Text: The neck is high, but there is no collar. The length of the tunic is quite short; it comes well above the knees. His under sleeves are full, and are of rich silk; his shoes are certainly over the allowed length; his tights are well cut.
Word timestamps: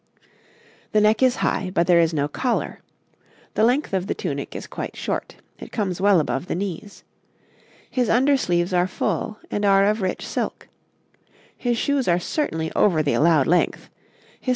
The 0.93 0.99
neck 1.01 1.21
is 1.21 1.35
high, 1.45 1.69
but 1.71 1.85
there 1.85 1.99
is 1.99 2.11
no 2.11 2.27
collar. 2.27 2.79
The 3.53 3.63
length 3.63 3.93
of 3.93 4.07
the 4.07 4.15
tunic 4.15 4.55
is 4.55 4.65
quite 4.65 4.95
short; 4.95 5.35
it 5.59 5.71
comes 5.71 6.01
well 6.01 6.19
above 6.19 6.47
the 6.47 6.55
knees. 6.55 7.03
His 7.87 8.09
under 8.09 8.35
sleeves 8.35 8.73
are 8.73 8.87
full, 8.87 9.37
and 9.51 9.63
are 9.63 9.85
of 9.85 10.01
rich 10.01 10.25
silk; 10.25 10.69
his 11.55 11.77
shoes 11.77 12.07
are 12.07 12.17
certainly 12.17 12.71
over 12.75 13.03
the 13.03 13.13
allowed 13.13 13.45
length; 13.45 13.89
his 13.89 13.89
tights 13.89 13.89
are 13.91 14.39
well 14.39 14.45
cut. 14.45 14.49